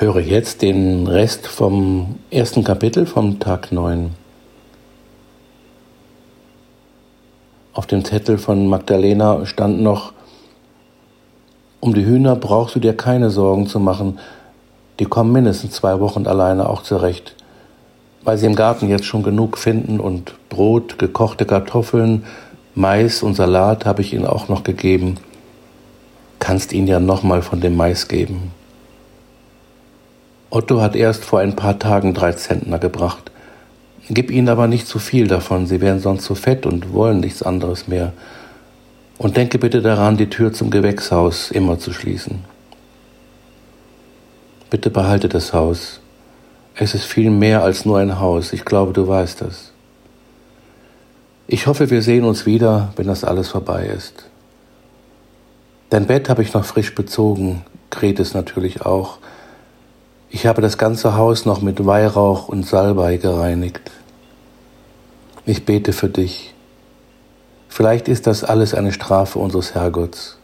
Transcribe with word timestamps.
Höre 0.00 0.20
jetzt 0.20 0.62
den 0.62 1.06
Rest 1.06 1.46
vom 1.46 2.14
ersten 2.30 2.64
Kapitel 2.64 3.04
vom 3.04 3.38
Tag 3.38 3.70
9. 3.70 4.14
Auf 7.74 7.86
dem 7.86 8.02
Zettel 8.06 8.38
von 8.38 8.66
Magdalena 8.66 9.44
stand 9.44 9.82
noch, 9.82 10.14
um 11.80 11.92
die 11.92 12.06
Hühner 12.06 12.34
brauchst 12.34 12.74
du 12.74 12.80
dir 12.80 12.96
keine 12.96 13.28
Sorgen 13.28 13.66
zu 13.66 13.78
machen, 13.78 14.18
die 15.00 15.04
kommen 15.04 15.32
mindestens 15.32 15.72
zwei 15.72 16.00
Wochen 16.00 16.26
alleine 16.26 16.70
auch 16.70 16.82
zurecht, 16.82 17.36
weil 18.24 18.38
sie 18.38 18.46
im 18.46 18.56
Garten 18.56 18.88
jetzt 18.88 19.04
schon 19.04 19.22
genug 19.22 19.58
finden 19.58 20.00
und 20.00 20.32
Brot, 20.48 20.98
gekochte 20.98 21.44
Kartoffeln, 21.44 22.24
Mais 22.74 23.22
und 23.22 23.34
Salat 23.34 23.84
habe 23.84 24.00
ich 24.00 24.14
ihnen 24.14 24.26
auch 24.26 24.48
noch 24.48 24.64
gegeben. 24.64 25.16
Kannst 26.38 26.72
ihnen 26.72 26.86
ja 26.86 27.00
nochmal 27.00 27.42
von 27.42 27.60
dem 27.60 27.76
Mais 27.76 28.08
geben. 28.08 28.52
Otto 30.50 30.80
hat 30.80 30.96
erst 30.96 31.24
vor 31.24 31.38
ein 31.38 31.54
paar 31.54 31.78
Tagen 31.78 32.12
drei 32.12 32.32
Zentner 32.32 32.80
gebracht. 32.80 33.30
Gib 34.08 34.32
ihnen 34.32 34.48
aber 34.48 34.66
nicht 34.66 34.88
zu 34.88 34.98
viel 34.98 35.28
davon, 35.28 35.66
sie 35.66 35.80
werden 35.80 36.00
sonst 36.00 36.24
zu 36.24 36.34
fett 36.34 36.66
und 36.66 36.92
wollen 36.92 37.20
nichts 37.20 37.42
anderes 37.44 37.86
mehr. 37.86 38.12
Und 39.16 39.36
denke 39.36 39.58
bitte 39.58 39.80
daran, 39.80 40.16
die 40.16 40.28
Tür 40.28 40.52
zum 40.52 40.70
Gewächshaus 40.70 41.52
immer 41.52 41.78
zu 41.78 41.92
schließen. 41.92 42.44
Bitte 44.70 44.90
behalte 44.90 45.28
das 45.28 45.52
Haus. 45.52 46.00
Es 46.74 46.94
ist 46.94 47.04
viel 47.04 47.30
mehr 47.30 47.62
als 47.62 47.84
nur 47.84 47.98
ein 47.98 48.18
Haus, 48.18 48.52
ich 48.52 48.64
glaube, 48.64 48.92
du 48.92 49.06
weißt 49.06 49.42
das. 49.42 49.70
Ich 51.46 51.68
hoffe, 51.68 51.90
wir 51.90 52.02
sehen 52.02 52.24
uns 52.24 52.46
wieder, 52.46 52.92
wenn 52.96 53.06
das 53.06 53.22
alles 53.22 53.48
vorbei 53.48 53.86
ist. 53.86 54.26
Dein 55.90 56.06
Bett 56.06 56.28
habe 56.28 56.42
ich 56.42 56.54
noch 56.54 56.64
frisch 56.64 56.94
bezogen, 56.94 57.62
Gretes 57.90 58.34
natürlich 58.34 58.82
auch. 58.82 59.18
Ich 60.32 60.46
habe 60.46 60.62
das 60.62 60.78
ganze 60.78 61.16
Haus 61.16 61.44
noch 61.44 61.60
mit 61.60 61.84
Weihrauch 61.84 62.46
und 62.46 62.64
Salbei 62.64 63.16
gereinigt. 63.16 63.90
Ich 65.44 65.66
bete 65.66 65.92
für 65.92 66.08
dich. 66.08 66.54
Vielleicht 67.68 68.06
ist 68.06 68.28
das 68.28 68.44
alles 68.44 68.72
eine 68.72 68.92
Strafe 68.92 69.40
unseres 69.40 69.74
Herrgotts. 69.74 70.38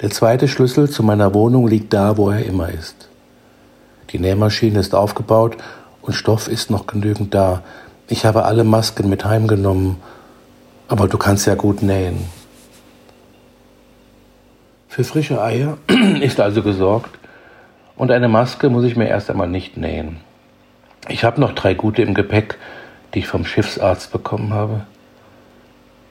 Der 0.00 0.10
zweite 0.10 0.48
Schlüssel 0.48 0.90
zu 0.90 1.04
meiner 1.04 1.34
Wohnung 1.34 1.68
liegt 1.68 1.92
da, 1.92 2.16
wo 2.16 2.30
er 2.30 2.44
immer 2.44 2.68
ist. 2.68 3.08
Die 4.10 4.18
Nähmaschine 4.18 4.80
ist 4.80 4.96
aufgebaut 4.96 5.56
und 6.02 6.14
Stoff 6.14 6.48
ist 6.48 6.70
noch 6.70 6.88
genügend 6.88 7.32
da. 7.32 7.62
Ich 8.08 8.26
habe 8.26 8.44
alle 8.44 8.64
Masken 8.64 9.08
mit 9.08 9.24
heimgenommen, 9.24 9.98
aber 10.88 11.06
du 11.06 11.16
kannst 11.16 11.46
ja 11.46 11.54
gut 11.54 11.82
nähen. 11.82 12.24
Für 14.88 15.04
frische 15.04 15.40
Eier 15.40 15.78
ist 16.20 16.40
also 16.40 16.62
gesorgt 16.62 17.18
und 17.98 18.12
eine 18.12 18.28
Maske 18.28 18.70
muss 18.70 18.84
ich 18.84 18.96
mir 18.96 19.08
erst 19.08 19.28
einmal 19.28 19.48
nicht 19.48 19.76
nähen. 19.76 20.20
Ich 21.08 21.24
habe 21.24 21.40
noch 21.40 21.52
drei 21.52 21.74
gute 21.74 22.02
im 22.02 22.14
Gepäck, 22.14 22.56
die 23.12 23.18
ich 23.18 23.26
vom 23.26 23.44
Schiffsarzt 23.44 24.12
bekommen 24.12 24.54
habe. 24.54 24.86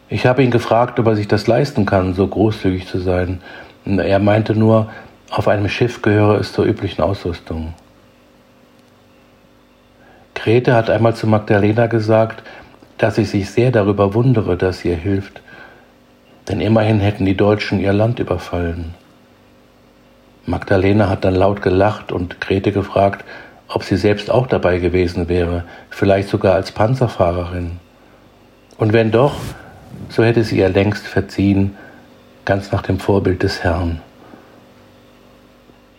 Ich 0.09 0.25
habe 0.25 0.43
ihn 0.43 0.51
gefragt, 0.51 0.99
ob 0.99 1.07
er 1.07 1.15
sich 1.15 1.27
das 1.27 1.47
leisten 1.47 1.85
kann, 1.85 2.13
so 2.13 2.27
großzügig 2.27 2.87
zu 2.87 2.99
sein. 2.99 3.41
Er 3.85 4.19
meinte 4.19 4.53
nur, 4.53 4.89
auf 5.29 5.47
einem 5.47 5.69
Schiff 5.69 6.01
gehöre 6.01 6.39
es 6.39 6.53
zur 6.53 6.65
üblichen 6.65 7.01
Ausrüstung. 7.01 7.73
Grete 10.35 10.73
hat 10.73 10.89
einmal 10.89 11.15
zu 11.15 11.25
Magdalena 11.25 11.87
gesagt, 11.87 12.43
dass 12.97 13.17
ich 13.17 13.29
sich 13.29 13.49
sehr 13.49 13.71
darüber 13.71 14.13
wundere, 14.13 14.57
dass 14.57 14.79
sie 14.79 14.89
ihr 14.89 14.95
hilft, 14.95 15.41
denn 16.49 16.61
immerhin 16.61 16.99
hätten 16.99 17.25
die 17.25 17.37
Deutschen 17.37 17.79
ihr 17.79 17.93
Land 17.93 18.19
überfallen. 18.19 18.93
Magdalena 20.47 21.09
hat 21.09 21.25
dann 21.25 21.35
laut 21.35 21.61
gelacht 21.61 22.13
und 22.13 22.39
Grete 22.39 22.71
gefragt, 22.71 23.25
ob 23.67 23.83
sie 23.83 23.97
selbst 23.97 24.31
auch 24.31 24.47
dabei 24.47 24.77
gewesen 24.79 25.27
wäre, 25.27 25.65
vielleicht 25.89 26.29
sogar 26.29 26.55
als 26.55 26.71
Panzerfahrerin. 26.71 27.79
Und 28.77 28.93
wenn 28.93 29.11
doch, 29.11 29.35
so 30.07 30.23
hätte 30.23 30.45
sie 30.45 30.59
ihr 30.59 30.69
längst 30.69 31.05
verziehen, 31.05 31.75
ganz 32.45 32.71
nach 32.71 32.81
dem 32.81 32.97
Vorbild 32.97 33.43
des 33.43 33.61
Herrn. 33.61 34.01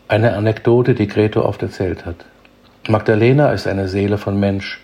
Eine 0.08 0.32
Anekdote, 0.34 0.94
die 0.94 1.08
Grete 1.08 1.44
oft 1.44 1.62
erzählt 1.62 2.06
hat. 2.06 2.24
Magdalena 2.88 3.52
ist 3.52 3.66
eine 3.66 3.86
Seele 3.86 4.16
von 4.16 4.40
Mensch 4.40 4.80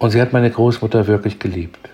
und 0.00 0.10
sie 0.10 0.20
hat 0.20 0.32
meine 0.32 0.50
Großmutter 0.50 1.06
wirklich 1.06 1.38
geliebt. 1.38 1.88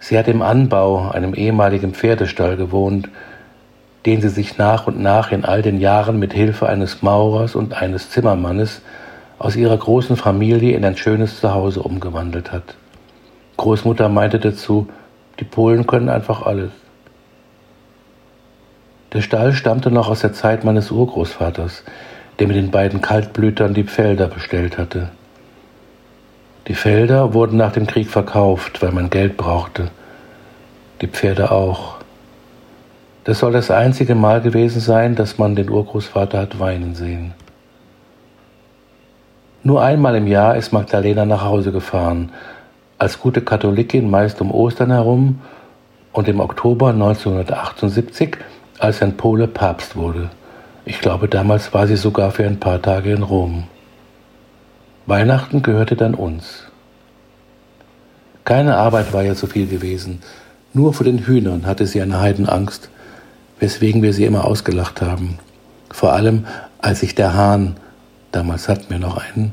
Sie 0.00 0.18
hat 0.18 0.26
im 0.26 0.42
Anbau, 0.42 1.10
einem 1.10 1.32
ehemaligen 1.32 1.94
Pferdestall 1.94 2.56
gewohnt, 2.56 3.08
den 4.06 4.20
sie 4.20 4.28
sich 4.28 4.56
nach 4.56 4.86
und 4.86 5.00
nach 5.00 5.32
in 5.32 5.44
all 5.44 5.62
den 5.62 5.80
Jahren 5.80 6.18
mit 6.18 6.32
Hilfe 6.32 6.68
eines 6.68 7.02
Maurers 7.02 7.56
und 7.56 7.74
eines 7.74 8.10
Zimmermannes 8.10 8.80
aus 9.38 9.56
ihrer 9.56 9.76
großen 9.76 10.16
Familie 10.16 10.76
in 10.76 10.84
ein 10.84 10.96
schönes 10.96 11.40
Zuhause 11.40 11.82
umgewandelt 11.82 12.52
hat. 12.52 12.76
Großmutter 13.56 14.08
meinte 14.08 14.38
dazu, 14.38 14.88
die 15.40 15.44
Polen 15.44 15.86
können 15.86 16.08
einfach 16.08 16.46
alles. 16.46 16.70
Der 19.12 19.22
Stall 19.22 19.52
stammte 19.52 19.90
noch 19.90 20.08
aus 20.08 20.20
der 20.20 20.32
Zeit 20.32 20.64
meines 20.64 20.90
Urgroßvaters, 20.90 21.84
der 22.38 22.46
mit 22.46 22.56
den 22.56 22.70
beiden 22.70 23.00
Kaltblütern 23.00 23.74
die 23.74 23.84
Felder 23.84 24.28
bestellt 24.28 24.78
hatte. 24.78 25.10
Die 26.68 26.74
Felder 26.74 27.32
wurden 27.32 27.56
nach 27.56 27.72
dem 27.72 27.86
Krieg 27.86 28.08
verkauft, 28.08 28.82
weil 28.82 28.92
man 28.92 29.10
Geld 29.10 29.36
brauchte. 29.36 29.90
Die 31.00 31.06
Pferde 31.06 31.50
auch. 31.50 31.95
Das 33.26 33.40
soll 33.40 33.50
das 33.50 33.72
einzige 33.72 34.14
Mal 34.14 34.40
gewesen 34.40 34.80
sein, 34.80 35.16
dass 35.16 35.36
man 35.36 35.56
den 35.56 35.68
Urgroßvater 35.68 36.38
hat 36.38 36.60
weinen 36.60 36.94
sehen. 36.94 37.34
Nur 39.64 39.82
einmal 39.82 40.14
im 40.14 40.28
Jahr 40.28 40.56
ist 40.56 40.72
Magdalena 40.72 41.24
nach 41.24 41.42
Hause 41.42 41.72
gefahren, 41.72 42.30
als 42.98 43.18
gute 43.18 43.40
Katholikin 43.40 44.08
meist 44.08 44.40
um 44.40 44.52
Ostern 44.52 44.92
herum 44.92 45.40
und 46.12 46.28
im 46.28 46.38
Oktober 46.38 46.90
1978, 46.90 48.36
als 48.78 49.02
ein 49.02 49.16
Pole 49.16 49.48
Papst 49.48 49.96
wurde. 49.96 50.30
Ich 50.84 51.00
glaube, 51.00 51.26
damals 51.26 51.74
war 51.74 51.88
sie 51.88 51.96
sogar 51.96 52.30
für 52.30 52.46
ein 52.46 52.60
paar 52.60 52.80
Tage 52.80 53.10
in 53.10 53.24
Rom. 53.24 53.64
Weihnachten 55.06 55.62
gehörte 55.62 55.96
dann 55.96 56.14
uns. 56.14 56.62
Keine 58.44 58.76
Arbeit 58.76 59.12
war 59.12 59.24
ja 59.24 59.34
so 59.34 59.48
viel 59.48 59.66
gewesen. 59.66 60.20
Nur 60.72 60.94
vor 60.94 61.02
den 61.02 61.26
Hühnern 61.26 61.66
hatte 61.66 61.88
sie 61.88 62.00
eine 62.00 62.20
Heidenangst, 62.20 62.88
weswegen 63.60 64.02
wir 64.02 64.12
sie 64.12 64.24
immer 64.24 64.44
ausgelacht 64.44 65.00
haben. 65.00 65.38
Vor 65.90 66.12
allem, 66.12 66.46
als 66.78 67.00
sich 67.00 67.14
der 67.14 67.34
Hahn, 67.34 67.76
damals 68.32 68.68
hatten 68.68 68.90
wir 68.90 68.98
noch 68.98 69.16
einen, 69.16 69.52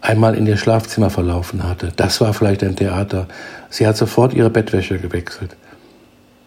einmal 0.00 0.34
in 0.34 0.46
ihr 0.46 0.56
Schlafzimmer 0.56 1.10
verlaufen 1.10 1.64
hatte. 1.64 1.92
Das 1.96 2.20
war 2.20 2.34
vielleicht 2.34 2.62
ein 2.62 2.76
Theater. 2.76 3.26
Sie 3.68 3.86
hat 3.86 3.96
sofort 3.96 4.34
ihre 4.34 4.50
Bettwäsche 4.50 4.98
gewechselt. 4.98 5.56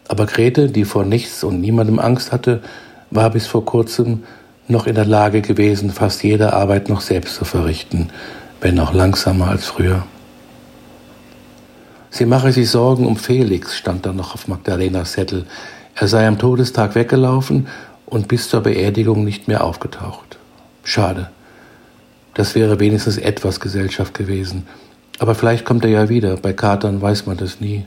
Aber 0.08 0.26
Grete, 0.26 0.70
die 0.70 0.86
vor 0.86 1.06
nichts 1.06 1.44
und 1.44 1.62
niemandem 1.62 2.00
Angst 2.00 2.32
hatte, 2.32 2.62
war 3.12 3.30
bis 3.30 3.48
vor 3.48 3.66
kurzem 3.66 4.24
noch 4.68 4.88
in 4.88 4.96
der 4.96 5.06
Lage 5.06 5.42
gewesen, 5.42 5.92
fast 5.92 6.24
jede 6.24 6.54
Arbeit 6.54 6.90
noch 6.90 7.02
selbst 7.02 7.36
zu 7.36 7.46
verrichten, 7.46 8.10
wenn 8.62 8.80
auch 8.80 8.94
langsamer 8.94 9.50
als 9.50 9.66
früher. 9.66 10.04
Sie 12.10 12.26
mache 12.26 12.52
sich 12.52 12.70
Sorgen 12.70 13.06
um 13.06 13.16
Felix, 13.16 13.78
stand 13.78 14.06
da 14.06 14.12
noch 14.12 14.34
auf 14.34 14.48
Magdalenas 14.48 15.14
Zettel. 15.14 15.46
Er 15.96 16.08
sei 16.08 16.28
am 16.28 16.40
Todestag 16.40 16.96
weggelaufen 16.96 17.68
und 18.06 18.28
bis 18.28 18.50
zur 18.50 18.62
Beerdigung 18.62 19.24
nicht 19.24 19.48
mehr 19.48 19.64
aufgetaucht. 19.64 20.38
Schade. 20.84 21.30
Das 22.34 22.56
wäre 22.56 22.80
wenigstens 22.80 23.18
etwas 23.18 23.60
Gesellschaft 23.60 24.14
gewesen. 24.14 24.68
Aber 25.20 25.36
vielleicht 25.36 25.66
kommt 25.66 25.84
er 25.84 25.92
ja 25.92 26.10
wieder. 26.10 26.38
Bei 26.38 26.54
Katern 26.54 27.02
weiß 27.02 27.26
man 27.26 27.38
das 27.38 27.60
nie. 27.60 27.86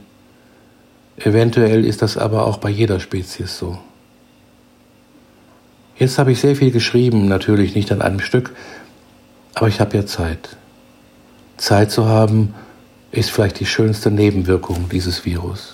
Eventuell 1.17 1.85
ist 1.85 2.03
das 2.03 2.17
aber 2.17 2.47
auch 2.47 2.59
bei 2.59 2.71
jeder 2.71 3.01
Spezies 3.01 3.59
so. 3.59 3.79
Jetzt 5.97 6.19
habe 6.19 6.33
ich 6.33 6.41
sehr 6.41 6.57
viel 6.57 6.73
geschrieben, 6.73 7.29
natürlich 7.29 7.75
nicht 7.75 7.93
an 7.93 8.03
einem 8.03 8.19
Stück, 8.19 8.53
aber 9.55 9.69
ich 9.69 9.81
habe 9.81 9.97
ja 9.97 10.07
Zeit. 10.07 10.57
Zeit 11.57 11.93
zu 11.93 12.07
haben 12.07 12.55
ist 13.13 13.31
vielleicht 13.31 13.61
die 13.61 13.67
schönste 13.67 14.11
Nebenwirkung 14.11 14.89
dieses 14.91 15.25
Virus. 15.25 15.74